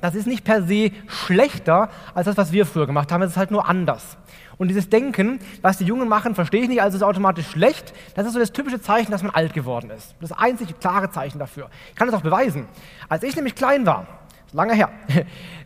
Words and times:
Das 0.00 0.14
ist 0.14 0.26
nicht 0.26 0.44
per 0.44 0.62
se 0.62 0.92
schlechter 1.06 1.90
als 2.14 2.26
das, 2.26 2.36
was 2.36 2.52
wir 2.52 2.66
früher 2.66 2.86
gemacht 2.86 3.10
haben. 3.10 3.22
Es 3.22 3.32
ist 3.32 3.36
halt 3.36 3.50
nur 3.50 3.68
anders. 3.68 4.16
Und 4.58 4.68
dieses 4.68 4.88
Denken, 4.88 5.38
was 5.62 5.78
die 5.78 5.84
Jungen 5.84 6.08
machen, 6.08 6.34
verstehe 6.34 6.62
ich 6.62 6.68
nicht, 6.68 6.82
also 6.82 6.96
ist 6.96 7.02
automatisch 7.02 7.46
schlecht. 7.48 7.94
Das 8.14 8.26
ist 8.26 8.32
so 8.32 8.40
das 8.40 8.52
typische 8.52 8.80
Zeichen, 8.80 9.12
dass 9.12 9.22
man 9.22 9.32
alt 9.32 9.54
geworden 9.54 9.90
ist. 9.90 10.14
Das 10.20 10.32
einzig 10.32 10.78
klare 10.80 11.10
Zeichen 11.10 11.38
dafür. 11.38 11.70
Ich 11.90 11.96
kann 11.96 12.08
das 12.08 12.16
auch 12.16 12.22
beweisen. 12.22 12.66
Als 13.08 13.22
ich 13.22 13.36
nämlich 13.36 13.54
klein 13.54 13.86
war, 13.86 14.06
lange 14.52 14.74
her, 14.74 14.90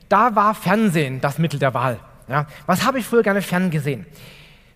da 0.08 0.34
war 0.34 0.54
Fernsehen 0.54 1.20
das 1.20 1.38
Mittel 1.38 1.58
der 1.58 1.72
Wahl. 1.72 1.98
Ja, 2.28 2.46
was 2.66 2.86
habe 2.86 2.98
ich 2.98 3.06
früher 3.06 3.22
gerne 3.22 3.42
ferngesehen? 3.42 4.06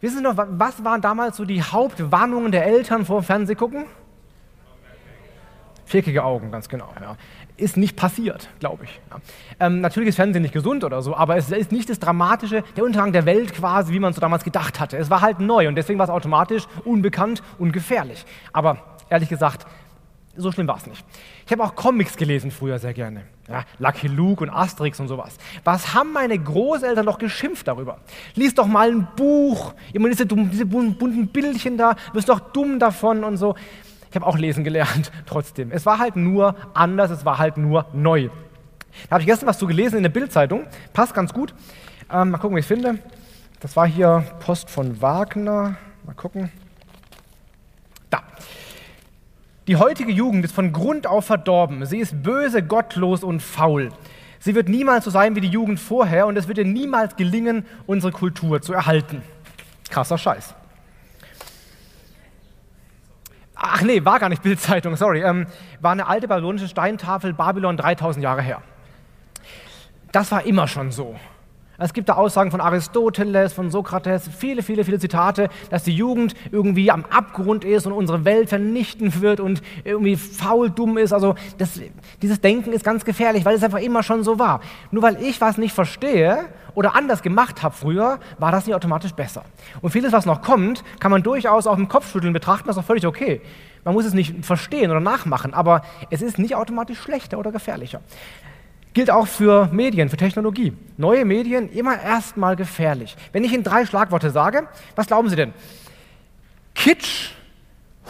Wissen 0.01 0.19
Sie 0.19 0.23
noch, 0.23 0.35
was 0.37 0.83
waren 0.85 1.01
damals 1.01 1.37
so 1.37 1.45
die 1.45 1.63
Hauptwarnungen 1.63 2.53
der 2.53 2.67
Eltern 2.67 3.07
vor 3.07 3.23
Fernsehgucken? 3.23 3.85
Viereckige 5.87 6.25
Augen, 6.25 6.51
ganz 6.51 6.69
genau. 6.69 6.93
Ja 7.01 7.17
ist 7.57 7.77
nicht 7.77 7.97
passiert, 7.97 8.49
glaube 8.61 8.85
ich. 8.85 9.01
Ja. 9.11 9.67
Ähm, 9.67 9.81
natürlich 9.81 10.11
ist 10.11 10.17
Fernsehen 10.17 10.43
nicht 10.43 10.55
gesund 10.55 10.85
oder 10.85 11.03
so, 11.03 11.17
aber 11.17 11.37
es 11.37 11.51
ist 11.51 11.73
nicht 11.73 11.89
das 11.89 11.99
Dramatische, 11.99 12.63
der 12.77 12.85
Untergang 12.85 13.13
der 13.13 13.27
Welt 13.27 13.55
quasi, 13.55 13.93
wie 13.93 14.01
man 14.01 14.13
so 14.13 14.21
damals 14.21 14.45
gedacht 14.45 14.79
hatte. 14.79 14.97
Es 14.97 15.11
war 15.11 15.23
halt 15.23 15.41
neu 15.41 15.69
und 15.69 15.75
deswegen 15.75 15.99
war 15.99 16.05
es 16.05 16.11
automatisch 16.11 16.67
unbekannt 16.85 17.43
und 17.59 17.73
gefährlich. 17.73 18.25
Aber 18.53 18.79
ehrlich 19.09 19.29
gesagt, 19.29 19.67
so 20.37 20.53
schlimm 20.53 20.69
war 20.69 20.77
es 20.77 20.87
nicht. 20.87 21.03
Ich 21.47 21.53
habe 21.53 21.65
auch 21.65 21.75
Comics 21.75 22.17
gelesen 22.19 22.51
früher 22.51 22.79
sehr 22.79 22.93
gerne. 22.93 23.23
Ja, 23.49 23.65
Lucky 23.79 24.09
Luke 24.09 24.45
und 24.45 24.51
Asterix 24.51 25.01
und 25.01 25.09
sowas. 25.09 25.39
Was 25.65 25.95
haben 25.95 26.13
meine 26.13 26.39
Großeltern 26.39 27.07
noch 27.07 27.19
geschimpft 27.19 27.69
darüber? 27.69 27.99
Lies 28.35 28.55
doch 28.55 28.67
mal 28.67 28.91
ein 28.91 29.09
Buch, 29.17 29.73
immer 29.95 30.09
diese, 30.11 30.27
diese 30.27 30.67
bunten 30.67 31.29
Bildchen 31.29 31.79
da, 31.79 31.97
wirst 32.13 32.29
doch 32.29 32.41
dumm 32.41 32.79
davon 32.79 33.25
und 33.25 33.39
so. 33.39 33.55
Ich 34.17 34.19
habe 34.23 34.31
auch 34.31 34.39
lesen 34.39 34.65
gelernt, 34.65 35.13
trotzdem. 35.27 35.71
Es 35.71 35.85
war 35.85 35.99
halt 35.99 36.17
nur 36.17 36.57
anders, 36.73 37.11
es 37.11 37.27
war 37.27 37.37
halt 37.37 37.59
nur 37.59 37.85
neu. 37.93 38.31
Da 39.11 39.11
habe 39.11 39.21
ich 39.21 39.27
gestern 39.27 39.47
was 39.47 39.59
zu 39.59 39.67
gelesen 39.67 39.99
in 39.99 40.03
der 40.05 40.09
Bildzeitung, 40.09 40.65
passt 40.95 41.13
ganz 41.13 41.35
gut. 41.35 41.53
Ähm, 42.11 42.31
mal 42.31 42.39
gucken, 42.39 42.57
wie 42.57 42.61
ich 42.61 42.65
es 42.65 42.69
finde. 42.69 42.99
Das 43.61 43.77
war 43.77 43.87
hier 43.87 44.25
Post 44.41 44.71
von 44.71 45.03
Wagner. 45.03 45.77
Mal 46.07 46.15
gucken. 46.15 46.51
Da. 48.09 48.23
Die 49.69 49.77
heutige 49.77 50.13
Jugend 50.13 50.47
ist 50.47 50.55
von 50.55 50.73
Grund 50.73 51.07
auf 51.07 51.27
verdorben. 51.27 51.85
Sie 51.85 51.99
ist 51.99 52.23
böse, 52.23 52.63
gottlos 52.63 53.23
und 53.23 53.43
faul. 53.43 53.91
Sie 54.39 54.55
wird 54.55 54.71
niemals 54.71 55.05
so 55.05 55.11
sein 55.11 55.37
wie 55.37 55.43
die 55.43 55.49
Jugend 55.49 55.79
vorher 55.79 56.27
und 56.27 56.39
es 56.39 56.49
wird 56.49 56.57
ihr 56.57 56.65
niemals 56.65 57.17
gelingen, 57.17 57.67
unsere 57.87 58.13
Kultur 58.13 58.63
zu 58.63 58.73
erhalten. 58.73 59.21
Krasser 59.91 60.17
Scheiß. 60.17 60.55
Ach 63.57 63.81
nee, 63.83 64.05
war 64.05 64.19
gar 64.19 64.29
nicht 64.29 64.43
Bildzeitung, 64.43 64.97
sorry. 64.97 65.23
Ähm, 65.23 65.47
war 65.81 65.93
eine 65.93 66.07
alte 66.07 66.29
babylonische 66.29 66.69
Steintafel, 66.69 67.33
Babylon 67.33 67.77
3000 67.79 68.23
Jahre 68.23 68.43
her. 68.43 68.63
Das 70.13 70.31
war 70.31 70.45
immer 70.45 70.69
schon 70.69 70.93
so. 70.93 71.17
Es 71.79 71.93
gibt 71.93 72.09
da 72.09 72.15
Aussagen 72.15 72.51
von 72.51 72.61
Aristoteles, 72.61 73.53
von 73.53 73.71
Sokrates, 73.71 74.29
viele, 74.37 74.63
viele, 74.63 74.85
viele 74.85 74.99
Zitate, 74.99 75.49
dass 75.71 75.85
die 75.85 75.95
Jugend 75.95 76.35
irgendwie 76.51 76.91
am 76.91 77.05
Abgrund 77.05 77.65
ist 77.65 77.87
und 77.87 77.93
unsere 77.93 78.25
Welt 78.25 78.49
vernichten 78.49 79.21
wird 79.21 79.41
und 79.41 79.63
irgendwie 79.85 80.17
faul 80.17 80.71
dumm 80.71 80.97
ist. 80.97 81.13
Also 81.13 81.35
das, 81.59 81.81
dieses 82.23 82.41
Denken 82.41 82.73
ist 82.73 82.85
ganz 82.85 83.05
gefährlich, 83.05 83.45
weil 83.45 83.57
es 83.57 83.63
einfach 83.63 83.81
immer 83.81 84.03
schon 84.03 84.25
so 84.25 84.39
war. 84.39 84.61
Nur 84.91 85.03
weil 85.03 85.23
ich 85.23 85.41
was 85.41 85.59
nicht 85.59 85.75
verstehe 85.75 86.47
oder 86.75 86.95
anders 86.95 87.23
gemacht 87.23 87.63
habe 87.63 87.75
früher, 87.75 88.21
war 88.39 88.53
das 88.53 88.67
nicht 88.67 88.75
automatisch 88.75 89.13
besser. 89.13 89.45
Und 89.83 89.91
vieles, 89.91 90.13
was 90.13 90.25
noch 90.25 90.43
kommt, 90.43 90.83
kann 90.99 91.11
man 91.11 91.23
durchaus 91.23 91.67
auch 91.67 91.77
im 91.77 91.89
Kopfschütteln 91.89 92.33
betrachten, 92.33 92.69
das 92.69 92.77
ist 92.77 92.83
auch 92.83 92.87
völlig 92.87 93.07
okay. 93.07 93.41
Man 93.85 93.95
muss 93.95 94.05
es 94.05 94.15
nicht 94.15 94.45
verstehen 94.45 94.91
oder 94.91 95.01
nachmachen, 95.01 95.55
aber 95.55 95.83
es 96.11 96.21
ist 96.21 96.39
nicht 96.39 96.55
automatisch 96.55 96.99
schlechter 96.99 97.39
oder 97.39 97.53
gefährlicher. 97.53 98.01
Gilt 98.97 99.11
auch 99.11 99.27
für 99.27 99.69
Medien, 99.73 100.09
für 100.09 100.17
Technologie. 100.17 100.73
Neue 100.97 101.27
Medien 101.27 101.71
immer 101.71 102.01
erstmal 102.01 102.57
gefährlich. 102.57 103.15
Wenn 103.31 103.45
ich 103.45 103.53
Ihnen 103.53 103.63
drei 103.63 103.85
Schlagworte 103.85 104.31
sage, 104.31 104.69
was 104.95 105.07
glauben 105.07 105.29
Sie 105.29 105.37
denn? 105.37 105.53
Kitsch, 106.75 107.33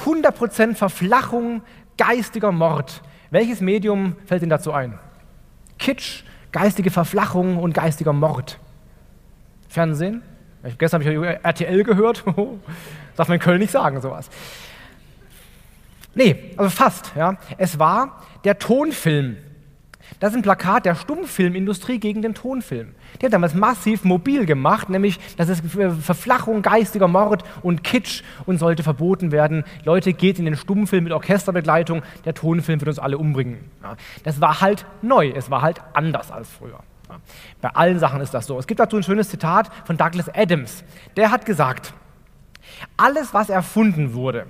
100% 0.05 0.77
Verflachung, 0.77 1.63
geistiger 1.99 2.53
Mord. 2.53 3.03
Welches 3.33 3.61
Medium 3.61 4.15
fällt 4.27 4.43
Ihnen 4.43 4.51
dazu 4.51 4.71
ein? 4.71 4.97
Kitsch, 5.81 6.23
geistige 6.53 6.93
Verflachung 6.93 7.57
und 7.57 7.75
geistiger 7.75 8.13
Mord. 8.13 8.61
Fernsehen? 9.69 10.23
Gestern 10.79 11.05
habe 11.05 11.13
ich 11.13 11.45
RTL 11.45 11.83
gehört. 11.83 12.23
Darf 13.17 13.27
man 13.27 13.39
in 13.39 13.41
Köln 13.41 13.59
nicht 13.59 13.73
sagen, 13.73 14.01
sowas. 14.01 14.31
Nee, 16.15 16.53
also 16.57 16.71
fast. 16.71 17.11
Ja. 17.17 17.39
Es 17.59 17.81
war 17.81 18.23
der 18.45 18.61
Tonfilm. 18.61 19.39
Das 20.21 20.31
ist 20.31 20.37
ein 20.37 20.43
Plakat 20.43 20.87
der 20.87 20.95
Stummfilmindustrie 20.95 21.99
gegen 21.99 22.23
den 22.23 22.35
Tonfilm. 22.35 22.95
Die 23.21 23.27
hat 23.27 23.33
damals 23.33 23.55
massiv 23.55 24.05
mobil 24.05 24.47
gemacht, 24.47 24.89
nämlich 24.89 25.19
das 25.37 25.49
ist 25.49 25.63
Verflachung, 26.01 26.63
geistiger 26.63 27.09
Mord 27.09 27.45
und 27.63 27.85
Kitsch 27.85 28.23
und 28.47 28.59
sollte 28.59 28.83
verboten 28.83 29.31
werden. 29.31 29.65
Leute, 29.85 30.13
geht 30.13 30.39
in 30.39 30.45
den 30.45 30.57
Stummfilm 30.57 31.05
mit 31.05 31.13
Orchesterbegleitung, 31.13 32.03
der 32.25 32.35
Tonfilm 32.35 32.81
wird 32.81 32.89
uns 32.89 32.99
alle 32.99 33.19
umbringen. 33.19 33.59
Das 34.25 34.41
war 34.41 34.61
halt 34.61 34.87
neu, 35.03 35.31
es 35.35 35.51
war 35.51 35.63
halt 35.63 35.81
anders 35.93 36.31
als 36.31 36.49
früher. 36.49 36.81
Bei 37.61 37.69
allen 37.71 37.99
Sachen 37.99 38.21
ist 38.21 38.35
das 38.35 38.47
so. 38.47 38.59
Es 38.59 38.67
gibt 38.67 38.81
dazu 38.81 38.97
ein 38.97 39.03
schönes 39.03 39.29
Zitat 39.29 39.71
von 39.85 39.97
Douglas 39.97 40.29
Adams. 40.35 40.83
Der 41.17 41.31
hat 41.31 41.47
gesagt, 41.47 41.95
alles, 42.97 43.35
was 43.35 43.49
erfunden 43.49 44.15
wurde 44.15 44.47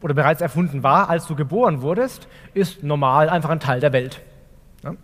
oder 0.00 0.14
bereits 0.14 0.40
erfunden 0.40 0.82
war, 0.82 1.10
als 1.10 1.26
du 1.26 1.34
geboren 1.36 1.82
wurdest, 1.82 2.28
ist 2.54 2.82
normal 2.82 3.28
einfach 3.28 3.50
ein 3.50 3.60
Teil 3.60 3.80
der 3.80 3.92
Welt. 3.92 4.22
Ja? 4.82 4.94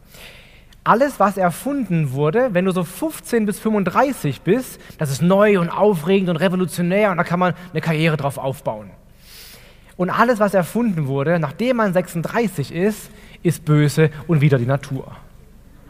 Alles, 0.84 1.19
was 1.19 1.37
erfunden 1.37 2.12
wurde, 2.12 2.50
wenn 2.53 2.64
du 2.64 2.70
so 2.70 2.84
15 2.84 3.44
bis 3.44 3.59
35 3.59 4.42
bist, 4.42 4.81
das 4.98 5.10
ist 5.10 5.20
neu 5.20 5.59
und 5.59 5.69
aufregend 5.69 6.31
und 6.31 6.37
revolutionär 6.37 7.10
und 7.10 7.16
da 7.16 7.25
kann 7.25 7.41
man 7.41 7.54
eine 7.72 7.81
Karriere 7.81 8.16
drauf 8.16 8.38
aufbauen. 8.38 8.91
Und 9.97 10.10
alles, 10.10 10.38
was 10.38 10.54
erfunden 10.54 11.09
wurde, 11.09 11.41
nachdem 11.41 11.78
man 11.78 11.92
36 11.92 12.72
ist, 12.72 13.10
ist 13.42 13.64
böse 13.64 14.10
und 14.28 14.41
wieder 14.41 14.59
die 14.59 14.66
Natur. 14.66 15.16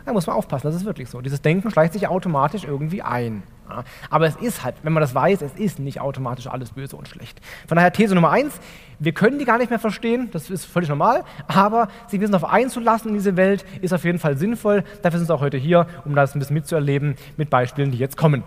Da 0.06 0.12
muss 0.12 0.26
man 0.26 0.36
aufpassen, 0.36 0.68
das 0.68 0.76
ist 0.76 0.84
wirklich 0.84 1.10
so. 1.10 1.20
Dieses 1.20 1.42
Denken 1.42 1.70
schleicht 1.70 1.92
sich 1.92 2.06
automatisch 2.06 2.64
irgendwie 2.64 3.02
ein. 3.02 3.42
Ja, 3.68 3.82
aber 4.10 4.26
es 4.26 4.36
ist 4.36 4.62
halt, 4.62 4.76
wenn 4.82 4.92
man 4.92 5.00
das 5.00 5.14
weiß, 5.14 5.42
es 5.42 5.52
ist 5.54 5.78
nicht 5.80 6.00
automatisch 6.00 6.46
alles 6.46 6.70
böse 6.70 6.96
und 6.96 7.08
schlecht. 7.08 7.40
Von 7.66 7.76
daher 7.76 7.92
These 7.92 8.14
Nummer 8.14 8.30
eins, 8.30 8.60
wir 9.00 9.12
können 9.12 9.38
die 9.38 9.44
gar 9.44 9.58
nicht 9.58 9.70
mehr 9.70 9.80
verstehen, 9.80 10.28
das 10.32 10.50
ist 10.50 10.64
völlig 10.64 10.88
normal, 10.88 11.24
aber 11.48 11.88
sie 12.06 12.20
wissen 12.20 12.32
darauf 12.32 12.48
einzulassen 12.48 13.08
in 13.10 13.14
diese 13.14 13.36
Welt 13.36 13.64
ist 13.82 13.92
auf 13.92 14.04
jeden 14.04 14.20
Fall 14.20 14.36
sinnvoll. 14.36 14.84
Dafür 15.02 15.18
sind 15.18 15.26
sie 15.26 15.34
auch 15.34 15.40
heute 15.40 15.56
hier, 15.56 15.86
um 16.04 16.14
das 16.14 16.34
ein 16.34 16.38
bisschen 16.38 16.54
mitzuerleben 16.54 17.16
mit 17.36 17.50
Beispielen, 17.50 17.90
die 17.90 17.98
jetzt 17.98 18.16
kommen. 18.16 18.44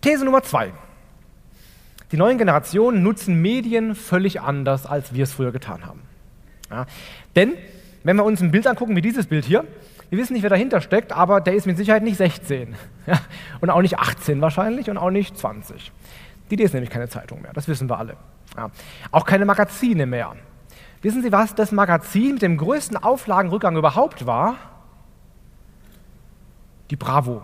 These 0.00 0.24
Nummer 0.24 0.42
zwei. 0.42 0.72
Die 2.10 2.16
neuen 2.16 2.38
Generationen 2.38 3.02
nutzen 3.02 3.40
Medien 3.40 3.94
völlig 3.94 4.40
anders, 4.40 4.86
als 4.86 5.14
wir 5.14 5.24
es 5.24 5.32
früher 5.32 5.52
getan 5.52 5.86
haben. 5.86 6.00
Ja, 6.70 6.86
denn 7.36 7.54
wenn 8.02 8.16
wir 8.16 8.24
uns 8.24 8.40
ein 8.40 8.50
Bild 8.50 8.66
angucken 8.66 8.96
wie 8.96 9.02
dieses 9.02 9.26
Bild 9.26 9.44
hier, 9.44 9.64
wir 10.10 10.18
wissen 10.18 10.32
nicht, 10.32 10.42
wer 10.42 10.50
dahinter 10.50 10.80
steckt, 10.80 11.12
aber 11.12 11.40
der 11.40 11.54
ist 11.54 11.66
mit 11.66 11.76
Sicherheit 11.76 12.02
nicht 12.02 12.16
16 12.16 12.74
ja, 13.06 13.18
und 13.60 13.70
auch 13.70 13.82
nicht 13.82 13.98
18 13.98 14.40
wahrscheinlich 14.40 14.88
und 14.90 14.96
auch 14.98 15.10
nicht 15.10 15.36
20. 15.36 15.92
Die 16.50 16.56
lesen 16.56 16.76
nämlich 16.76 16.90
keine 16.90 17.08
Zeitung 17.08 17.42
mehr, 17.42 17.52
das 17.52 17.68
wissen 17.68 17.88
wir 17.88 17.98
alle. 17.98 18.16
Ja. 18.56 18.70
Auch 19.10 19.26
keine 19.26 19.44
Magazine 19.44 20.06
mehr. 20.06 20.34
Wissen 21.02 21.22
Sie, 21.22 21.30
was 21.30 21.54
das 21.54 21.70
Magazin 21.70 22.34
mit 22.34 22.42
dem 22.42 22.56
größten 22.56 22.96
Auflagenrückgang 22.96 23.76
überhaupt 23.76 24.26
war? 24.26 24.56
Die 26.90 26.96
Bravo. 26.96 27.42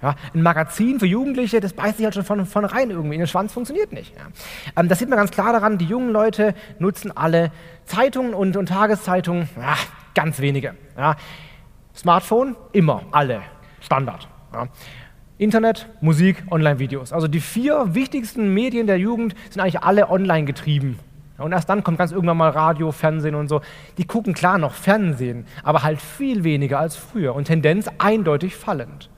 Ja, 0.00 0.14
ein 0.34 0.42
Magazin 0.42 1.00
für 1.00 1.06
Jugendliche, 1.06 1.60
das 1.60 1.72
beißt 1.72 1.96
sich 1.96 2.04
halt 2.04 2.14
schon 2.14 2.24
von 2.24 2.44
vornherein 2.44 2.90
irgendwie. 2.90 3.16
Der 3.16 3.26
Schwanz 3.26 3.52
funktioniert 3.52 3.92
nicht. 3.92 4.14
Ja. 4.14 4.26
Ähm, 4.76 4.88
das 4.88 4.98
sieht 4.98 5.08
man 5.08 5.18
ganz 5.18 5.30
klar 5.30 5.52
daran, 5.52 5.78
die 5.78 5.86
jungen 5.86 6.10
Leute 6.10 6.54
nutzen 6.78 7.10
alle 7.16 7.50
Zeitungen 7.86 8.34
und, 8.34 8.56
und 8.56 8.68
Tageszeitungen, 8.68 9.48
ja, 9.56 9.74
ganz 10.14 10.40
wenige. 10.40 10.74
Smartphone, 11.94 12.56
immer, 12.72 13.02
alle, 13.12 13.42
Standard. 13.80 14.28
Ja. 14.52 14.68
Internet, 15.38 15.88
Musik, 16.00 16.44
Online-Videos. 16.50 17.12
Also 17.12 17.28
die 17.28 17.40
vier 17.40 17.94
wichtigsten 17.94 18.54
Medien 18.54 18.86
der 18.86 18.98
Jugend 18.98 19.34
sind 19.50 19.60
eigentlich 19.60 19.82
alle 19.82 20.10
online 20.10 20.44
getrieben. 20.44 20.98
Und 21.38 21.52
erst 21.52 21.68
dann 21.68 21.82
kommt 21.82 21.98
ganz 21.98 22.12
irgendwann 22.12 22.36
mal 22.36 22.50
Radio, 22.50 22.92
Fernsehen 22.92 23.34
und 23.34 23.48
so. 23.48 23.60
Die 23.98 24.06
gucken 24.06 24.34
klar 24.34 24.58
noch 24.58 24.74
Fernsehen, 24.74 25.46
aber 25.64 25.82
halt 25.82 26.00
viel 26.00 26.44
weniger 26.44 26.78
als 26.78 26.96
früher 26.96 27.34
und 27.34 27.44
Tendenz 27.44 27.90
eindeutig 27.98 28.54
fallend. 28.54 29.10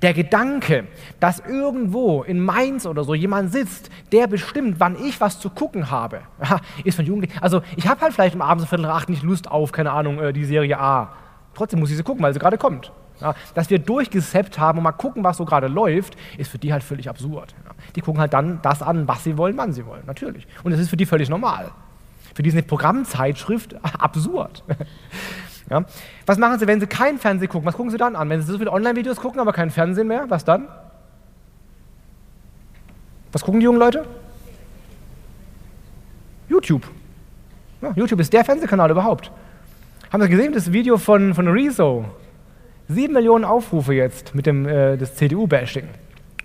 Der 0.00 0.12
Gedanke, 0.14 0.84
dass 1.20 1.40
irgendwo 1.40 2.22
in 2.22 2.40
Mainz 2.40 2.86
oder 2.86 3.04
so 3.04 3.14
jemand 3.14 3.52
sitzt, 3.52 3.90
der 4.10 4.26
bestimmt, 4.26 4.80
wann 4.80 4.96
ich 4.96 5.20
was 5.20 5.38
zu 5.38 5.50
gucken 5.50 5.90
habe, 5.90 6.22
ist 6.84 6.96
von 6.96 7.04
Jugendlichen. 7.04 7.38
Also 7.40 7.62
ich 7.76 7.86
habe 7.86 8.00
halt 8.00 8.14
vielleicht 8.14 8.34
am 8.34 8.42
Abend 8.42 8.62
um 8.62 8.68
Viertel 8.68 8.82
nach 8.86 8.96
acht 8.96 9.08
nicht 9.08 9.22
Lust 9.22 9.50
auf, 9.50 9.70
keine 9.70 9.92
Ahnung, 9.92 10.18
äh, 10.18 10.32
die 10.32 10.44
Serie 10.44 10.80
A. 10.80 11.12
Trotzdem 11.54 11.80
muss 11.80 11.90
ich 11.90 11.96
sie 11.96 12.02
gucken, 12.02 12.22
weil 12.22 12.32
sie 12.32 12.38
gerade 12.38 12.58
kommt. 12.58 12.92
Ja, 13.20 13.34
dass 13.54 13.70
wir 13.70 13.78
durchgesappt 13.78 14.58
haben 14.58 14.78
und 14.78 14.84
mal 14.84 14.92
gucken, 14.92 15.22
was 15.22 15.36
so 15.36 15.44
gerade 15.44 15.68
läuft, 15.68 16.16
ist 16.38 16.50
für 16.50 16.58
die 16.58 16.72
halt 16.72 16.82
völlig 16.82 17.08
absurd. 17.08 17.54
Ja, 17.64 17.70
die 17.94 18.00
gucken 18.00 18.20
halt 18.20 18.32
dann 18.32 18.60
das 18.62 18.82
an, 18.82 19.06
was 19.06 19.22
sie 19.22 19.36
wollen, 19.36 19.56
wann 19.56 19.72
sie 19.72 19.86
wollen, 19.86 20.02
natürlich. 20.06 20.46
Und 20.64 20.72
das 20.72 20.80
ist 20.80 20.88
für 20.88 20.96
die 20.96 21.06
völlig 21.06 21.28
normal. 21.28 21.70
Für 22.34 22.42
die 22.42 22.48
ist 22.48 22.54
eine 22.54 22.62
Programmzeitschrift 22.62 23.76
absurd. 23.98 24.64
Ja? 25.70 25.84
Was 26.26 26.38
machen 26.38 26.58
sie, 26.58 26.66
wenn 26.66 26.80
sie 26.80 26.86
kein 26.86 27.18
Fernsehen 27.18 27.48
gucken? 27.48 27.66
Was 27.66 27.76
gucken 27.76 27.90
sie 27.90 27.96
dann 27.96 28.14
an? 28.14 28.28
Wenn 28.28 28.42
sie 28.42 28.50
so 28.50 28.58
viele 28.58 28.72
Online-Videos 28.72 29.18
gucken, 29.18 29.40
aber 29.40 29.52
kein 29.52 29.70
Fernsehen 29.70 30.08
mehr, 30.08 30.26
was 30.28 30.44
dann? 30.44 30.68
Was 33.30 33.42
gucken 33.42 33.60
die 33.60 33.64
jungen 33.64 33.78
Leute? 33.78 34.04
YouTube. 36.48 36.82
YouTube 37.96 38.20
ist 38.20 38.32
der 38.32 38.44
Fernsehkanal 38.44 38.90
überhaupt. 38.90 39.32
Haben 40.12 40.24
Sie 40.24 40.28
gesehen, 40.28 40.52
das 40.52 40.72
Video 40.72 40.98
von, 40.98 41.32
von 41.32 41.48
Rezo? 41.48 42.04
Sieben 42.86 43.14
Millionen 43.14 43.46
Aufrufe 43.46 43.94
jetzt 43.94 44.34
mit 44.34 44.44
dem 44.44 44.68
äh, 44.68 44.98
CDU-Bashing. 44.98 45.88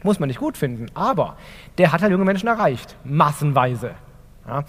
Muss 0.04 0.22
man 0.22 0.28
nicht 0.28 0.40
gut 0.40 0.56
finden, 0.56 0.86
aber 0.94 1.36
der 1.78 1.92
hat 1.92 2.02
halt 2.02 2.14
junge 2.14 2.24
Menschen 2.24 2.48
erreicht, 2.48 2.96
massenweise. 3.04 3.92
Ja, 4.48 4.64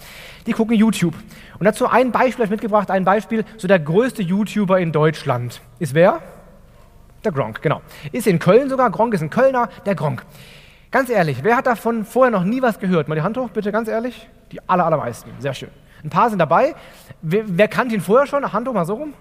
die 0.45 0.51
gucken 0.51 0.75
YouTube. 0.75 1.13
Und 1.57 1.63
dazu 1.63 1.87
ein 1.87 2.11
Beispiel 2.11 2.43
ich 2.43 2.51
mitgebracht, 2.51 2.91
ein 2.91 3.05
Beispiel, 3.05 3.45
so 3.55 3.69
der 3.69 3.79
größte 3.79 4.21
YouTuber 4.21 4.81
in 4.81 4.91
Deutschland. 4.91 5.61
Ist 5.79 5.93
wer? 5.93 6.21
Der 7.23 7.31
Gronk, 7.31 7.61
genau. 7.61 7.81
Ist 8.11 8.27
in 8.27 8.37
Köln 8.37 8.67
sogar, 8.67 8.89
Gronk 8.89 9.13
ist 9.13 9.21
ein 9.21 9.29
Kölner, 9.29 9.69
der 9.85 9.95
Gronk. 9.95 10.25
Ganz 10.91 11.09
ehrlich, 11.09 11.37
wer 11.45 11.55
hat 11.55 11.67
davon 11.67 12.03
vorher 12.03 12.31
noch 12.31 12.43
nie 12.43 12.61
was 12.61 12.79
gehört? 12.79 13.07
Mal 13.07 13.15
die 13.15 13.21
Hand 13.21 13.37
hoch, 13.37 13.49
bitte, 13.51 13.71
ganz 13.71 13.87
ehrlich. 13.87 14.27
Die 14.51 14.59
aller, 14.67 14.85
allermeisten, 14.85 15.31
sehr 15.39 15.53
schön. 15.53 15.69
Ein 16.03 16.09
paar 16.09 16.29
sind 16.29 16.39
dabei. 16.39 16.75
Wer, 17.21 17.43
wer 17.45 17.67
kannte 17.67 17.95
ihn 17.95 18.01
vorher 18.01 18.27
schon? 18.27 18.51
Hand 18.51 18.67
hoch, 18.67 18.73
mal 18.73 18.85
so 18.85 18.95
rum. 18.95 19.13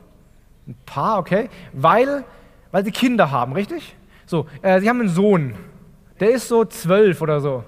Ein 0.67 0.77
paar, 0.87 1.19
okay. 1.19 1.49
Weil, 1.73 2.25
weil 2.71 2.85
sie 2.85 2.91
Kinder 2.91 3.31
haben, 3.31 3.53
richtig? 3.53 3.97
So, 4.27 4.47
äh, 4.63 4.81
sie 4.81 4.89
haben 4.89 5.01
einen 5.01 5.09
Sohn. 5.09 5.55
Der 6.21 6.31
ist 6.31 6.49
so 6.49 6.65
zwölf 6.65 7.23
oder 7.23 7.41
so. 7.41 7.65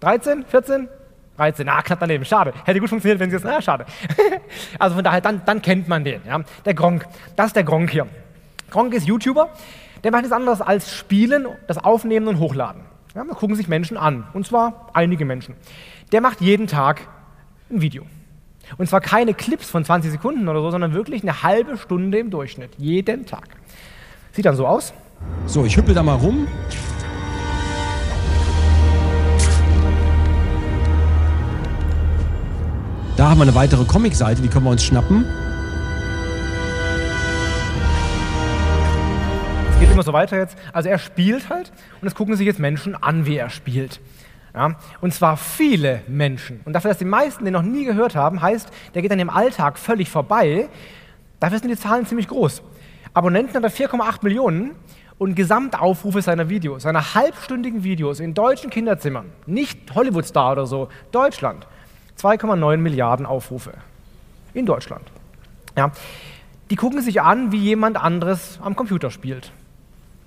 13, 0.00 0.44
14? 0.44 0.88
13, 1.36 1.68
ah, 1.70 1.80
knapp 1.80 2.00
daneben, 2.00 2.24
schade. 2.24 2.52
Hätte 2.64 2.80
gut 2.80 2.90
funktioniert, 2.90 3.18
wenn 3.18 3.30
sie 3.30 3.36
es, 3.36 3.44
na, 3.44 3.62
schade. 3.62 3.86
also 4.78 4.94
von 4.96 5.04
daher, 5.04 5.22
dann, 5.22 5.40
dann 5.46 5.62
kennt 5.62 5.88
man 5.88 6.04
den. 6.04 6.20
Ja. 6.26 6.40
Der 6.66 6.74
Gronk, 6.74 7.06
das 7.34 7.48
ist 7.48 7.56
der 7.56 7.64
Gronk 7.64 7.90
hier. 7.90 8.06
Gronk 8.70 8.92
ist 8.92 9.06
YouTuber, 9.06 9.48
der 10.04 10.10
macht 10.10 10.22
nichts 10.22 10.36
anderes 10.36 10.60
als 10.60 10.94
Spielen, 10.94 11.46
das 11.66 11.78
Aufnehmen 11.78 12.28
und 12.28 12.38
Hochladen. 12.38 12.82
Ja, 13.14 13.24
da 13.24 13.34
gucken 13.34 13.56
sich 13.56 13.68
Menschen 13.68 13.96
an, 13.96 14.26
und 14.34 14.46
zwar 14.46 14.90
einige 14.92 15.24
Menschen. 15.24 15.56
Der 16.12 16.20
macht 16.20 16.42
jeden 16.42 16.66
Tag 16.66 17.00
ein 17.70 17.80
Video. 17.80 18.04
Und 18.78 18.88
zwar 18.88 19.00
keine 19.00 19.34
Clips 19.34 19.68
von 19.68 19.84
20 19.84 20.10
Sekunden 20.10 20.48
oder 20.48 20.60
so, 20.60 20.70
sondern 20.70 20.92
wirklich 20.92 21.22
eine 21.22 21.42
halbe 21.42 21.76
Stunde 21.76 22.18
im 22.18 22.30
Durchschnitt, 22.30 22.70
jeden 22.78 23.26
Tag. 23.26 23.48
Sieht 24.32 24.44
dann 24.44 24.56
so 24.56 24.66
aus. 24.66 24.92
So, 25.46 25.64
ich 25.64 25.76
hüppel 25.76 25.94
da 25.94 26.02
mal 26.02 26.14
rum. 26.14 26.46
Da 33.16 33.28
haben 33.28 33.38
wir 33.38 33.42
eine 33.42 33.54
weitere 33.54 33.84
Comicseite, 33.84 34.40
die 34.40 34.48
können 34.48 34.64
wir 34.64 34.70
uns 34.70 34.82
schnappen. 34.82 35.26
Es 39.72 39.80
geht 39.80 39.90
immer 39.90 40.02
so 40.02 40.12
weiter 40.12 40.38
jetzt. 40.38 40.56
Also 40.72 40.88
er 40.88 40.98
spielt 40.98 41.50
halt 41.50 41.72
und 42.00 42.08
es 42.08 42.14
gucken 42.14 42.34
sich 42.36 42.46
jetzt 42.46 42.60
Menschen 42.60 42.94
an, 42.94 43.26
wie 43.26 43.36
er 43.36 43.50
spielt. 43.50 44.00
Ja, 44.54 44.76
und 45.00 45.14
zwar 45.14 45.36
viele 45.36 46.02
Menschen. 46.08 46.60
Und 46.64 46.72
dafür, 46.72 46.90
dass 46.90 46.98
die 46.98 47.04
meisten 47.04 47.44
den 47.44 47.52
noch 47.52 47.62
nie 47.62 47.84
gehört 47.84 48.16
haben, 48.16 48.42
heißt, 48.42 48.68
der 48.94 49.02
geht 49.02 49.10
dann 49.10 49.20
im 49.20 49.30
Alltag 49.30 49.78
völlig 49.78 50.10
vorbei. 50.10 50.68
Dafür 51.38 51.58
sind 51.58 51.70
die 51.70 51.76
Zahlen 51.76 52.04
ziemlich 52.04 52.28
groß. 52.28 52.62
Abonnenten 53.14 53.54
hat 53.54 53.62
er 53.62 53.70
4,8 53.70 54.18
Millionen 54.22 54.72
und 55.18 55.34
Gesamtaufrufe 55.34 56.22
seiner 56.22 56.48
Videos, 56.48 56.82
seiner 56.82 57.14
halbstündigen 57.14 57.84
Videos 57.84 58.20
in 58.20 58.34
deutschen 58.34 58.70
Kinderzimmern, 58.70 59.26
nicht 59.46 59.94
Hollywood-Star 59.94 60.52
oder 60.52 60.66
so, 60.66 60.88
Deutschland, 61.12 61.66
2,9 62.18 62.78
Milliarden 62.78 63.26
Aufrufe 63.26 63.72
in 64.54 64.64
Deutschland. 64.66 65.02
Ja, 65.76 65.92
die 66.70 66.76
gucken 66.76 67.02
sich 67.02 67.20
an, 67.20 67.52
wie 67.52 67.58
jemand 67.58 68.02
anderes 68.02 68.58
am 68.62 68.76
Computer 68.76 69.10
spielt. 69.10 69.52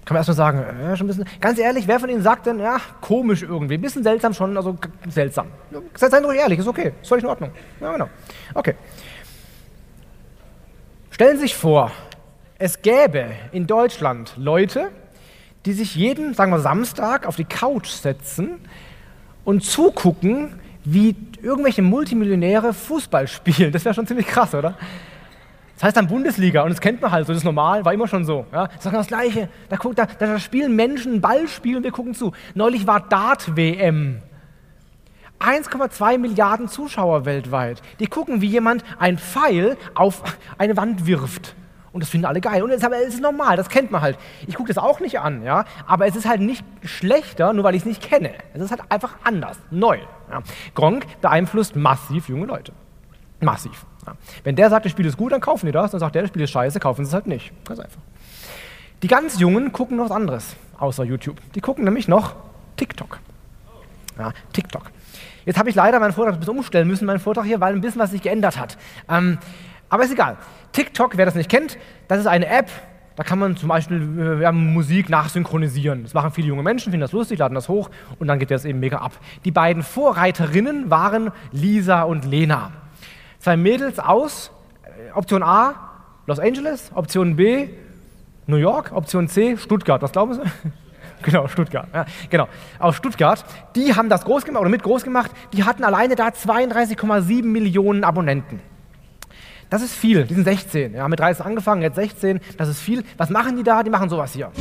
Kann 0.05 0.15
man 0.15 0.19
erstmal 0.19 0.35
sagen, 0.35 0.59
äh, 0.59 0.97
schon 0.97 1.05
ein 1.05 1.07
bisschen, 1.07 1.25
ganz 1.39 1.59
ehrlich, 1.59 1.87
wer 1.87 1.99
von 1.99 2.09
Ihnen 2.09 2.21
sagt 2.21 2.45
denn, 2.45 2.59
ja, 2.59 2.77
komisch 2.99 3.41
irgendwie, 3.41 3.75
ein 3.75 3.81
bisschen 3.81 4.03
seltsam 4.03 4.33
schon, 4.33 4.57
also 4.57 4.77
seltsam. 5.07 5.47
Seid 5.95 6.25
ruhig 6.25 6.39
ehrlich, 6.39 6.59
ist 6.59 6.67
okay, 6.67 6.93
ist 7.01 7.07
völlig 7.07 7.23
in 7.23 7.29
Ordnung. 7.29 7.51
Ja, 7.79 7.93
genau. 7.93 8.09
Okay. 8.53 8.75
Stellen 11.09 11.37
Sie 11.37 11.43
sich 11.43 11.55
vor, 11.55 11.91
es 12.57 12.81
gäbe 12.81 13.27
in 13.51 13.65
Deutschland 13.65 14.33
Leute, 14.35 14.89
die 15.65 15.73
sich 15.73 15.95
jeden, 15.95 16.33
sagen 16.33 16.51
wir 16.51 16.59
Samstag, 16.59 17.25
auf 17.25 17.37
die 17.37 17.45
Couch 17.45 17.87
setzen 17.87 18.59
und 19.45 19.63
zugucken, 19.63 20.59
wie 20.83 21.15
irgendwelche 21.41 21.81
Multimillionäre 21.81 22.73
Fußball 22.73 23.27
spielen. 23.27 23.71
Das 23.71 23.85
wäre 23.85 23.95
schon 23.95 24.07
ziemlich 24.07 24.27
krass, 24.27 24.53
oder? 24.53 24.77
Das 25.83 25.87
heißt 25.89 25.97
dann 25.97 26.07
Bundesliga 26.07 26.63
und 26.63 26.69
das 26.69 26.79
kennt 26.79 27.01
man 27.01 27.11
halt 27.11 27.27
so, 27.27 27.33
das 27.33 27.41
ist 27.41 27.43
normal, 27.43 27.83
war 27.83 27.93
immer 27.93 28.07
schon 28.07 28.23
so. 28.23 28.45
Ja? 28.53 28.67
Das 28.67 28.85
ist 28.85 28.93
das 28.93 29.07
Gleiche. 29.07 29.49
Da, 29.67 29.75
guckt, 29.75 29.99
da, 29.99 30.05
da 30.05 30.39
spielen 30.39 30.77
Menschen 30.77 31.19
Ballspiel 31.19 31.75
und 31.75 31.83
wir 31.83 31.91
gucken 31.91 32.13
zu. 32.13 32.31
Neulich 32.55 32.87
war 32.87 33.01
Dart-WM. 33.01 34.21
1,2 35.41 36.17
Milliarden 36.19 36.69
Zuschauer 36.69 37.25
weltweit. 37.25 37.81
Die 37.99 38.07
gucken, 38.07 38.39
wie 38.39 38.47
jemand 38.47 38.85
ein 38.97 39.17
Pfeil 39.17 39.75
auf 39.93 40.23
eine 40.57 40.77
Wand 40.77 41.05
wirft. 41.05 41.53
Und 41.91 42.01
das 42.01 42.09
finden 42.09 42.27
alle 42.27 42.39
geil. 42.39 42.63
Und 42.63 42.69
es 42.69 42.81
ist 42.81 43.21
normal, 43.21 43.57
das 43.57 43.67
kennt 43.67 43.91
man 43.91 43.99
halt. 43.99 44.17
Ich 44.47 44.55
gucke 44.55 44.73
das 44.73 44.81
auch 44.81 45.01
nicht 45.01 45.19
an, 45.19 45.43
ja, 45.43 45.65
aber 45.85 46.07
es 46.07 46.15
ist 46.15 46.25
halt 46.25 46.39
nicht 46.39 46.63
schlechter, 46.83 47.51
nur 47.51 47.65
weil 47.65 47.75
ich 47.75 47.81
es 47.81 47.85
nicht 47.85 48.01
kenne. 48.01 48.31
Es 48.53 48.61
ist 48.61 48.71
halt 48.71 48.83
einfach 48.87 49.17
anders, 49.25 49.59
neu. 49.69 49.99
Ja. 50.31 50.43
Gronk 50.75 51.05
beeinflusst 51.19 51.75
massiv 51.75 52.29
junge 52.29 52.45
Leute. 52.45 52.71
Massiv. 53.41 53.85
Ja. 54.05 54.13
Wenn 54.43 54.55
der 54.55 54.69
sagt, 54.69 54.85
das 54.85 54.91
Spiel 54.91 55.05
ist 55.05 55.17
gut, 55.17 55.31
dann 55.31 55.41
kaufen 55.41 55.65
die 55.65 55.71
das. 55.71 55.91
Dann 55.91 55.99
sagt 55.99 56.15
der, 56.15 56.23
das 56.23 56.29
Spiel 56.29 56.41
ist 56.41 56.51
scheiße, 56.51 56.79
kaufen 56.79 57.05
sie 57.05 57.09
es 57.09 57.13
halt 57.13 57.27
nicht. 57.27 57.51
Ganz 57.65 57.79
einfach. 57.79 57.99
Die 59.01 59.07
ganz 59.07 59.39
Jungen 59.39 59.71
gucken 59.71 59.97
noch 59.97 60.05
was 60.05 60.11
anderes, 60.11 60.55
außer 60.79 61.03
YouTube. 61.03 61.37
Die 61.55 61.61
gucken 61.61 61.83
nämlich 61.83 62.07
noch 62.07 62.35
TikTok. 62.77 63.19
Ja, 64.17 64.31
TikTok. 64.53 64.83
Jetzt 65.45 65.59
habe 65.59 65.69
ich 65.69 65.75
leider 65.75 65.99
meinen 65.99 66.13
Vortrag 66.13 66.35
ein 66.35 66.39
bisschen 66.39 66.57
umstellen 66.57 66.87
müssen, 66.87 67.05
meinen 67.05 67.19
Vortrag 67.19 67.45
hier, 67.45 67.59
weil 67.59 67.73
ein 67.73 67.81
bisschen 67.81 67.99
was 67.99 68.11
sich 68.11 68.21
geändert 68.21 68.57
hat. 68.57 68.77
Ähm, 69.09 69.39
aber 69.89 70.03
ist 70.03 70.13
egal. 70.13 70.37
TikTok, 70.71 71.17
wer 71.17 71.25
das 71.25 71.35
nicht 71.35 71.49
kennt, 71.49 71.77
das 72.07 72.19
ist 72.19 72.27
eine 72.27 72.47
App, 72.47 72.69
da 73.15 73.23
kann 73.23 73.37
man 73.37 73.55
zum 73.57 73.69
Beispiel 73.69 74.41
äh, 74.43 74.51
Musik 74.51 75.09
nachsynchronisieren. 75.09 76.03
Das 76.03 76.13
machen 76.13 76.31
viele 76.31 76.47
junge 76.47 76.63
Menschen, 76.63 76.91
finden 76.91 77.01
das 77.01 77.11
lustig, 77.11 77.39
laden 77.39 77.55
das 77.55 77.69
hoch 77.69 77.89
und 78.19 78.27
dann 78.27 78.39
geht 78.39 78.49
das 78.49 78.65
eben 78.65 78.79
mega 78.79 78.97
ab. 78.97 79.11
Die 79.45 79.51
beiden 79.51 79.83
Vorreiterinnen 79.83 80.89
waren 80.89 81.31
Lisa 81.51 82.03
und 82.03 82.25
Lena. 82.25 82.71
Zwei 83.43 83.57
Mädels 83.57 83.99
aus 83.99 84.51
äh, 84.85 85.11
Option 85.11 85.43
A, 85.43 85.73
Los 86.27 86.39
Angeles, 86.39 86.91
Option 86.95 87.35
B, 87.35 87.67
New 88.47 88.55
York, 88.55 88.93
Option 88.93 89.27
C, 89.27 89.57
Stuttgart. 89.57 90.01
Was 90.01 90.13
glauben 90.13 90.35
Sie? 90.35 90.41
genau, 91.23 91.49
Stuttgart. 91.49 91.89
Ja, 91.93 92.05
genau, 92.29 92.47
aus 92.79 92.95
Stuttgart. 92.95 93.43
Die 93.75 93.93
haben 93.93 94.07
das 94.07 94.23
groß 94.23 94.45
gemacht 94.45 94.61
oder 94.61 94.69
mit 94.69 94.81
groß 94.81 95.03
gemacht. 95.03 95.29
Die 95.51 95.65
hatten 95.65 95.83
alleine 95.83 96.15
da 96.15 96.29
32,7 96.29 97.43
Millionen 97.43 98.05
Abonnenten. 98.05 98.61
Das 99.69 99.81
ist 99.81 99.93
viel. 99.93 100.23
Die 100.23 100.35
sind 100.35 100.45
16. 100.45 100.93
Ja, 100.93 101.05
mit 101.09 101.19
30 101.19 101.43
angefangen, 101.43 101.81
jetzt 101.81 101.95
16. 101.95 102.39
Das 102.57 102.69
ist 102.69 102.79
viel. 102.79 103.03
Was 103.17 103.29
machen 103.29 103.57
die 103.57 103.63
da? 103.63 103.83
Die 103.83 103.89
machen 103.89 104.07
sowas 104.07 104.31
hier. 104.31 104.51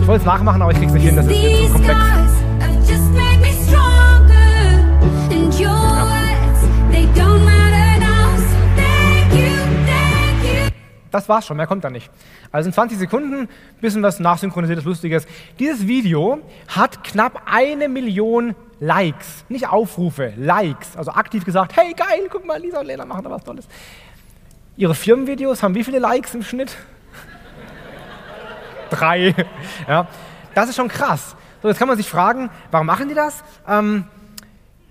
Ich 0.00 0.08
wollte 0.08 0.20
es 0.20 0.24
nachmachen, 0.24 0.62
aber 0.62 0.72
ich 0.72 0.78
krieg's 0.78 0.94
nicht 0.94 1.04
hin. 1.04 1.16
Das 1.16 1.26
ist 1.26 1.32
jetzt 1.42 1.66
zu 1.66 1.72
komplex. 1.74 1.98
Das 11.12 11.28
war's 11.28 11.46
schon, 11.46 11.58
mehr 11.58 11.66
kommt 11.66 11.84
da 11.84 11.90
nicht. 11.90 12.10
Also 12.50 12.68
in 12.68 12.72
20 12.72 12.98
Sekunden, 12.98 13.48
bisschen 13.80 14.02
was 14.02 14.18
nachsynchronisiertes, 14.18 14.84
lustiges. 14.84 15.26
Dieses 15.58 15.86
Video 15.86 16.40
hat 16.68 17.04
knapp 17.04 17.42
eine 17.44 17.88
Million 17.88 18.56
Likes, 18.80 19.44
nicht 19.48 19.68
Aufrufe, 19.68 20.32
Likes. 20.36 20.96
Also 20.96 21.12
aktiv 21.12 21.44
gesagt, 21.44 21.76
hey 21.76 21.92
geil, 21.92 22.28
guck 22.30 22.46
mal, 22.46 22.58
Lisa 22.58 22.80
und 22.80 22.86
Lena 22.86 23.04
machen 23.04 23.24
da 23.24 23.30
was 23.30 23.44
Tolles. 23.44 23.68
Ihre 24.76 24.94
Firmenvideos 24.94 25.62
haben 25.62 25.74
wie 25.74 25.84
viele 25.84 25.98
Likes 25.98 26.34
im 26.34 26.42
Schnitt? 26.42 26.76
Drei. 28.90 29.34
Ja, 29.86 30.08
das 30.54 30.70
ist 30.70 30.76
schon 30.76 30.88
krass. 30.88 31.36
So, 31.60 31.68
jetzt 31.68 31.78
kann 31.78 31.88
man 31.88 31.98
sich 31.98 32.08
fragen, 32.08 32.48
warum 32.70 32.86
machen 32.86 33.08
die 33.08 33.14
das? 33.14 33.44
Ähm, 33.68 34.04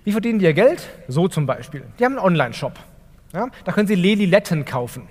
wie 0.03 0.11
verdienen 0.11 0.37
die 0.37 0.45
ihr 0.45 0.53
Geld? 0.53 0.87
So 1.07 1.27
zum 1.27 1.47
Beispiel. 1.47 1.83
Die 1.97 2.05
haben 2.05 2.13
einen 2.13 2.25
Online-Shop. 2.25 2.73
Ja? 3.33 3.47
Da 3.65 3.71
können 3.71 3.87
sie 3.87 3.95
Leliletten 3.95 4.65
kaufen. 4.65 5.07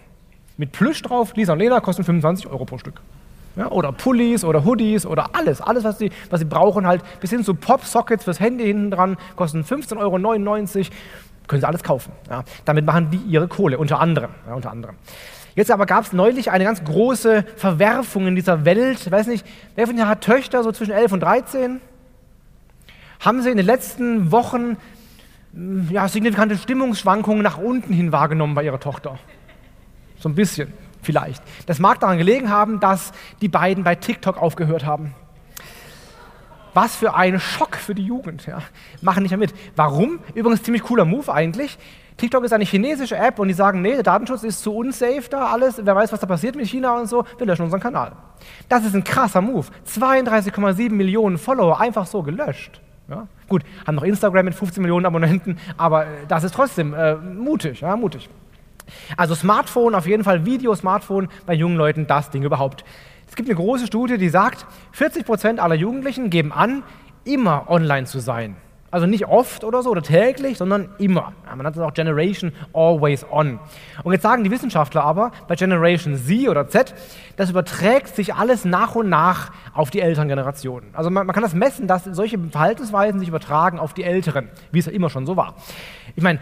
Mit 0.60 0.72
Plüsch 0.72 1.00
drauf, 1.00 1.34
Lisa 1.36 1.54
und 1.54 1.58
Lena 1.58 1.80
kosten 1.80 2.04
25 2.04 2.46
Euro 2.48 2.66
pro 2.66 2.76
Stück. 2.76 3.00
Ja, 3.56 3.70
oder 3.70 3.92
Pullis 3.92 4.44
oder 4.44 4.62
Hoodies 4.62 5.06
oder 5.06 5.30
alles, 5.34 5.62
alles, 5.62 5.84
was 5.84 5.96
sie, 5.96 6.10
was 6.28 6.40
sie 6.40 6.44
brauchen, 6.44 6.86
halt 6.86 7.02
bis 7.18 7.30
hin 7.30 7.42
zu 7.42 7.54
Pop-Sockets 7.54 8.24
fürs 8.24 8.40
Handy 8.40 8.64
hinten 8.66 8.90
dran, 8.90 9.16
kosten 9.36 9.62
15,99 9.62 9.96
Euro, 9.96 10.90
können 11.48 11.60
sie 11.62 11.66
alles 11.66 11.82
kaufen. 11.82 12.12
Ja. 12.28 12.44
Damit 12.66 12.84
machen 12.84 13.10
die 13.10 13.16
ihre 13.16 13.48
Kohle, 13.48 13.78
unter 13.78 14.00
anderem. 14.00 14.32
Ja, 14.46 14.52
unter 14.52 14.70
anderem. 14.70 14.96
Jetzt 15.54 15.70
aber 15.70 15.86
gab 15.86 16.04
es 16.04 16.12
neulich 16.12 16.50
eine 16.50 16.64
ganz 16.64 16.84
große 16.84 17.46
Verwerfung 17.56 18.26
in 18.26 18.34
dieser 18.34 18.66
Welt. 18.66 19.00
Ich 19.00 19.10
weiß 19.10 19.28
nicht, 19.28 19.46
wer 19.76 19.86
von 19.86 19.96
Ihnen 19.96 20.08
hat 20.08 20.20
Töchter 20.20 20.62
so 20.62 20.72
zwischen 20.72 20.92
11 20.92 21.12
und 21.12 21.20
13? 21.20 21.80
Haben 23.20 23.40
Sie 23.40 23.50
in 23.50 23.56
den 23.56 23.64
letzten 23.64 24.30
Wochen 24.30 24.76
hm, 25.54 25.88
ja, 25.90 26.06
signifikante 26.06 26.58
Stimmungsschwankungen 26.58 27.42
nach 27.42 27.56
unten 27.56 27.94
hin 27.94 28.12
wahrgenommen 28.12 28.54
bei 28.54 28.62
Ihrer 28.62 28.78
Tochter? 28.78 29.18
So 30.20 30.28
ein 30.28 30.34
bisschen 30.36 30.72
vielleicht. 31.02 31.42
Das 31.66 31.78
mag 31.78 31.98
daran 31.98 32.18
gelegen 32.18 32.50
haben, 32.50 32.78
dass 32.78 33.12
die 33.40 33.48
beiden 33.48 33.82
bei 33.82 33.96
TikTok 33.96 34.40
aufgehört 34.40 34.86
haben. 34.86 35.14
Was 36.74 36.94
für 36.94 37.14
ein 37.14 37.40
Schock 37.40 37.76
für 37.76 37.94
die 37.94 38.04
Jugend. 38.04 38.46
Ja. 38.46 38.58
Machen 39.02 39.22
nicht 39.22 39.32
mehr 39.32 39.38
mit. 39.38 39.52
Warum? 39.74 40.20
Übrigens 40.34 40.62
ziemlich 40.62 40.84
cooler 40.84 41.04
Move 41.04 41.32
eigentlich. 41.32 41.78
TikTok 42.16 42.44
ist 42.44 42.52
eine 42.52 42.64
chinesische 42.64 43.16
App 43.16 43.38
und 43.38 43.48
die 43.48 43.54
sagen, 43.54 43.80
nee, 43.80 43.94
der 43.94 44.02
Datenschutz 44.02 44.42
ist 44.42 44.60
zu 44.60 44.76
unsafe 44.76 45.24
da 45.30 45.46
alles, 45.46 45.80
wer 45.82 45.96
weiß, 45.96 46.12
was 46.12 46.20
da 46.20 46.26
passiert 46.26 46.54
mit 46.54 46.66
China 46.68 46.98
und 46.98 47.08
so, 47.08 47.24
wir 47.38 47.46
löschen 47.46 47.62
unseren 47.62 47.80
Kanal. 47.80 48.12
Das 48.68 48.84
ist 48.84 48.94
ein 48.94 49.02
krasser 49.02 49.40
Move. 49.40 49.66
32,7 49.86 50.90
Millionen 50.92 51.38
Follower 51.38 51.80
einfach 51.80 52.06
so 52.06 52.22
gelöscht. 52.22 52.82
Ja. 53.08 53.26
Gut, 53.48 53.62
haben 53.86 53.94
noch 53.94 54.04
Instagram 54.04 54.44
mit 54.44 54.54
15 54.54 54.82
Millionen 54.82 55.06
Abonnenten, 55.06 55.58
aber 55.78 56.06
das 56.28 56.44
ist 56.44 56.54
trotzdem 56.54 56.92
äh, 56.92 57.16
mutig, 57.16 57.80
ja, 57.80 57.96
mutig. 57.96 58.28
Also 59.16 59.34
Smartphone, 59.34 59.94
auf 59.94 60.06
jeden 60.06 60.24
Fall 60.24 60.44
Video-Smartphone 60.44 61.28
bei 61.46 61.54
jungen 61.54 61.76
Leuten, 61.76 62.06
das 62.06 62.30
Ding 62.30 62.42
überhaupt. 62.42 62.84
Es 63.28 63.36
gibt 63.36 63.48
eine 63.48 63.56
große 63.56 63.86
Studie, 63.86 64.18
die 64.18 64.28
sagt, 64.28 64.66
40 64.92 65.24
Prozent 65.24 65.60
aller 65.60 65.76
Jugendlichen 65.76 66.30
geben 66.30 66.52
an, 66.52 66.82
immer 67.24 67.70
online 67.70 68.06
zu 68.06 68.18
sein. 68.18 68.56
Also 68.92 69.06
nicht 69.06 69.26
oft 69.28 69.62
oder 69.62 69.82
so 69.82 69.90
oder 69.90 70.02
täglich, 70.02 70.58
sondern 70.58 70.88
immer. 70.98 71.32
Ja, 71.46 71.54
man 71.54 71.58
nennt 71.58 71.76
das 71.76 71.82
auch 71.84 71.94
Generation 71.94 72.52
Always 72.72 73.24
On. 73.30 73.60
Und 74.02 74.12
jetzt 74.12 74.22
sagen 74.22 74.42
die 74.42 74.50
Wissenschaftler 74.50 75.04
aber, 75.04 75.30
bei 75.46 75.54
Generation 75.54 76.16
Z 76.16 76.48
oder 76.48 76.66
Z, 76.66 76.92
das 77.36 77.50
überträgt 77.50 78.16
sich 78.16 78.34
alles 78.34 78.64
nach 78.64 78.96
und 78.96 79.08
nach 79.08 79.52
auf 79.74 79.90
die 79.90 80.00
älteren 80.00 80.26
Generationen. 80.26 80.88
Also 80.92 81.08
man, 81.08 81.24
man 81.24 81.34
kann 81.34 81.44
das 81.44 81.54
messen, 81.54 81.86
dass 81.86 82.04
solche 82.04 82.36
Verhaltensweisen 82.50 83.20
sich 83.20 83.28
übertragen 83.28 83.78
auf 83.78 83.94
die 83.94 84.02
Älteren, 84.02 84.48
wie 84.72 84.80
es 84.80 84.86
ja 84.86 84.92
immer 84.92 85.08
schon 85.08 85.24
so 85.24 85.36
war. 85.36 85.54
Ich 86.16 86.24
meine, 86.24 86.40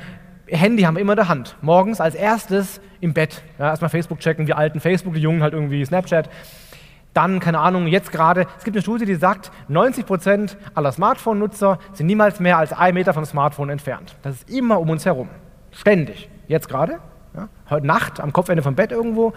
Handy 0.50 0.82
haben 0.82 0.96
wir 0.96 1.02
immer 1.02 1.12
in 1.12 1.18
der 1.18 1.28
Hand. 1.28 1.56
Morgens 1.62 2.00
als 2.00 2.14
erstes 2.14 2.80
im 3.00 3.14
Bett. 3.14 3.42
Ja, 3.58 3.70
erstmal 3.70 3.90
Facebook 3.90 4.20
checken, 4.20 4.46
wir 4.46 4.56
alten 4.56 4.80
Facebook, 4.80 5.14
die 5.14 5.20
Jungen 5.20 5.42
halt 5.42 5.52
irgendwie 5.52 5.84
Snapchat. 5.84 6.30
Dann, 7.14 7.40
keine 7.40 7.58
Ahnung, 7.58 7.86
jetzt 7.86 8.12
gerade, 8.12 8.46
es 8.58 8.64
gibt 8.64 8.76
eine 8.76 8.82
Studie, 8.82 9.04
die 9.04 9.14
sagt, 9.14 9.50
90 9.68 10.06
Prozent 10.06 10.56
aller 10.74 10.92
Smartphone-Nutzer 10.92 11.78
sind 11.92 12.06
niemals 12.06 12.38
mehr 12.38 12.58
als 12.58 12.72
ein 12.72 12.94
Meter 12.94 13.14
vom 13.14 13.24
Smartphone 13.24 13.70
entfernt. 13.70 14.16
Das 14.22 14.36
ist 14.36 14.50
immer 14.50 14.78
um 14.78 14.90
uns 14.90 15.04
herum. 15.04 15.28
Ständig. 15.72 16.28
Jetzt 16.46 16.68
gerade, 16.68 17.00
ja, 17.34 17.48
heute 17.70 17.86
Nacht 17.86 18.20
am 18.20 18.32
Kopfende 18.32 18.62
vom 18.62 18.74
Bett 18.74 18.92
irgendwo 18.92 19.32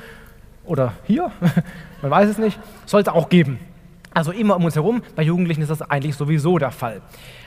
oder 0.65 0.93
hier, 1.03 1.31
man 2.01 2.11
weiß 2.11 2.29
es 2.29 2.37
nicht, 2.37 2.59
soll 2.85 3.01
es 3.01 3.07
auch 3.07 3.29
geben. 3.29 3.59
Also 4.13 4.31
immer 4.31 4.57
um 4.57 4.65
uns 4.65 4.75
herum. 4.75 5.01
Bei 5.15 5.23
Jugendlichen 5.23 5.61
ist 5.61 5.69
das 5.69 5.81
eigentlich 5.81 6.15
sowieso 6.15 6.57
der 6.57 6.71
Fall. 6.71 7.01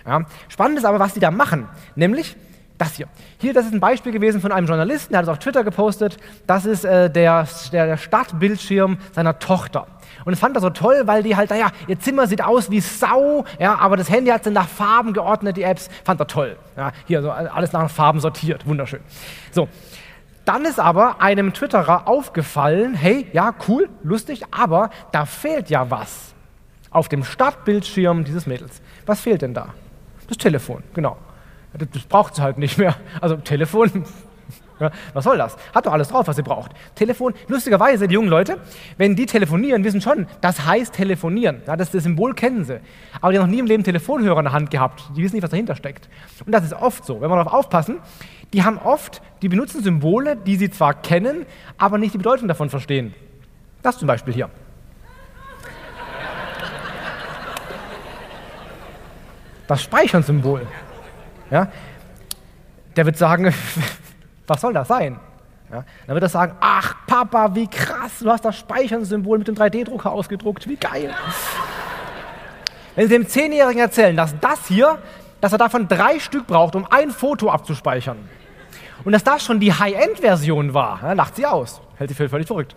Ja. 0.06 0.22
Spannend 0.48 0.78
ist 0.78 0.84
aber, 0.84 0.98
was 0.98 1.12
die 1.12 1.20
da 1.20 1.30
machen. 1.30 1.68
Nämlich, 1.94 2.36
das 2.78 2.96
hier. 2.96 3.06
Hier, 3.38 3.54
das 3.54 3.66
ist 3.66 3.72
ein 3.72 3.80
Beispiel 3.80 4.12
gewesen 4.12 4.40
von 4.40 4.52
einem 4.52 4.66
Journalisten, 4.66 5.12
der 5.12 5.18
hat 5.18 5.24
es 5.24 5.28
auf 5.28 5.38
Twitter 5.38 5.62
gepostet. 5.64 6.16
Das 6.46 6.64
ist 6.64 6.84
äh, 6.84 7.10
der, 7.10 7.46
der, 7.72 7.86
der 7.86 7.96
Stadtbildschirm 7.96 8.98
seiner 9.12 9.38
Tochter. 9.38 9.86
Und 10.24 10.32
es 10.32 10.38
fand 10.38 10.56
er 10.56 10.60
so 10.60 10.70
toll, 10.70 11.02
weil 11.04 11.22
die 11.22 11.36
halt, 11.36 11.50
naja, 11.50 11.68
ihr 11.86 11.98
Zimmer 11.98 12.26
sieht 12.26 12.42
aus 12.42 12.70
wie 12.70 12.80
Sau, 12.80 13.44
ja, 13.58 13.76
aber 13.76 13.96
das 13.96 14.10
Handy 14.10 14.30
hat 14.30 14.44
sie 14.44 14.50
nach 14.50 14.68
Farben 14.68 15.12
geordnet, 15.12 15.56
die 15.56 15.62
Apps, 15.62 15.88
fand 16.04 16.20
er 16.20 16.26
toll. 16.26 16.56
Ja, 16.76 16.92
hier, 17.06 17.22
so 17.22 17.30
alles 17.30 17.72
nach 17.72 17.90
Farben 17.90 18.20
sortiert, 18.20 18.66
wunderschön. 18.66 19.00
So. 19.50 19.68
Dann 20.44 20.66
ist 20.66 20.78
aber 20.78 21.22
einem 21.22 21.54
Twitterer 21.54 22.06
aufgefallen, 22.06 22.92
hey, 22.92 23.26
ja, 23.32 23.54
cool, 23.66 23.88
lustig, 24.02 24.42
aber 24.50 24.90
da 25.10 25.24
fehlt 25.24 25.70
ja 25.70 25.90
was 25.90 26.34
auf 26.90 27.08
dem 27.08 27.24
Startbildschirm 27.24 28.24
dieses 28.24 28.46
Mädels. 28.46 28.82
Was 29.06 29.20
fehlt 29.20 29.40
denn 29.40 29.54
da? 29.54 29.68
Das 30.28 30.36
Telefon, 30.36 30.82
genau. 30.92 31.16
Das 31.76 32.04
braucht 32.04 32.36
sie 32.36 32.42
halt 32.42 32.58
nicht 32.58 32.78
mehr. 32.78 32.96
Also 33.20 33.36
Telefon, 33.36 34.04
ja, 34.80 34.90
was 35.12 35.24
soll 35.24 35.38
das? 35.38 35.56
Hat 35.74 35.86
doch 35.86 35.92
alles 35.92 36.08
drauf, 36.08 36.26
was 36.26 36.36
sie 36.36 36.42
braucht. 36.42 36.72
Telefon, 36.94 37.34
lustigerweise, 37.48 38.06
die 38.06 38.14
jungen 38.14 38.28
Leute, 38.28 38.58
wenn 38.96 39.16
die 39.16 39.26
telefonieren, 39.26 39.82
wissen 39.82 40.00
schon, 40.00 40.26
das 40.40 40.64
heißt 40.64 40.94
telefonieren. 40.94 41.62
Ja, 41.66 41.76
das, 41.76 41.90
das 41.90 42.04
Symbol 42.04 42.34
kennen 42.34 42.64
sie. 42.64 42.80
Aber 43.20 43.32
die 43.32 43.38
haben 43.38 43.46
noch 43.46 43.52
nie 43.52 43.58
im 43.58 43.66
Leben 43.66 43.82
Telefonhörer 43.82 44.38
in 44.38 44.44
der 44.44 44.52
Hand 44.52 44.70
gehabt. 44.70 45.10
Die 45.16 45.22
wissen 45.22 45.34
nicht, 45.34 45.42
was 45.42 45.50
dahinter 45.50 45.74
steckt. 45.74 46.08
Und 46.46 46.52
das 46.52 46.64
ist 46.64 46.74
oft 46.74 47.04
so. 47.04 47.20
Wenn 47.20 47.28
wir 47.28 47.36
darauf 47.36 47.52
aufpassen, 47.52 47.98
die 48.52 48.62
haben 48.62 48.78
oft, 48.78 49.20
die 49.42 49.48
benutzen 49.48 49.82
Symbole, 49.82 50.36
die 50.36 50.56
sie 50.56 50.70
zwar 50.70 50.94
kennen, 50.94 51.44
aber 51.76 51.98
nicht 51.98 52.14
die 52.14 52.18
Bedeutung 52.18 52.46
davon 52.46 52.70
verstehen. 52.70 53.14
Das 53.82 53.98
zum 53.98 54.06
Beispiel 54.06 54.32
hier. 54.32 54.48
Das 59.66 59.82
Speichern-Symbol. 59.82 60.66
Ja? 61.54 61.68
Der 62.96 63.06
wird 63.06 63.16
sagen, 63.16 63.54
was 64.48 64.60
soll 64.60 64.72
das 64.72 64.88
sein? 64.88 65.20
Ja? 65.70 65.84
Dann 66.06 66.14
wird 66.14 66.24
er 66.24 66.28
sagen, 66.28 66.56
ach 66.60 66.96
Papa, 67.06 67.54
wie 67.54 67.68
krass, 67.68 68.18
du 68.20 68.28
hast 68.28 68.44
das 68.44 68.58
Speichern-Symbol 68.58 69.38
mit 69.38 69.46
dem 69.46 69.54
3D-Drucker 69.54 70.10
ausgedruckt, 70.10 70.68
wie 70.68 70.74
geil. 70.74 71.14
Wenn 72.96 73.08
Sie 73.08 73.14
dem 73.14 73.28
Zehnjährigen 73.28 73.80
erzählen, 73.80 74.16
dass 74.16 74.34
das 74.40 74.66
hier, 74.66 74.98
dass 75.40 75.52
er 75.52 75.58
davon 75.58 75.86
drei 75.86 76.18
Stück 76.18 76.48
braucht, 76.48 76.74
um 76.74 76.88
ein 76.90 77.12
Foto 77.12 77.50
abzuspeichern, 77.50 78.18
und 79.04 79.12
dass 79.12 79.22
das 79.22 79.44
schon 79.44 79.60
die 79.60 79.72
High-End-Version 79.72 80.74
war, 80.74 81.00
ja, 81.02 81.12
lacht 81.12 81.36
sie 81.36 81.46
aus, 81.46 81.80
hält 81.98 82.10
sie 82.10 82.16
für 82.16 82.28
völlig 82.28 82.48
verrückt. 82.48 82.74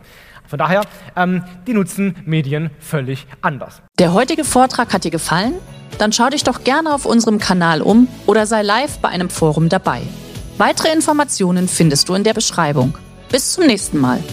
Von 0.47 0.59
daher, 0.59 0.81
ähm, 1.15 1.43
die 1.67 1.73
nutzen 1.73 2.15
Medien 2.25 2.71
völlig 2.79 3.27
anders. 3.41 3.81
Der 3.99 4.13
heutige 4.13 4.43
Vortrag 4.43 4.93
hat 4.93 5.03
dir 5.03 5.11
gefallen? 5.11 5.53
Dann 5.97 6.11
schau 6.11 6.29
dich 6.29 6.43
doch 6.43 6.63
gerne 6.63 6.93
auf 6.93 7.05
unserem 7.05 7.39
Kanal 7.39 7.81
um 7.81 8.07
oder 8.25 8.45
sei 8.45 8.61
live 8.61 8.99
bei 8.99 9.09
einem 9.09 9.29
Forum 9.29 9.69
dabei. 9.69 10.01
Weitere 10.57 10.91
Informationen 10.91 11.67
findest 11.67 12.09
du 12.09 12.13
in 12.13 12.23
der 12.23 12.33
Beschreibung. 12.33 12.95
Bis 13.29 13.53
zum 13.53 13.65
nächsten 13.65 13.99
Mal. 13.99 14.23